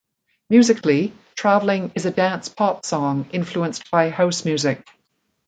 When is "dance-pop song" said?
2.09-3.29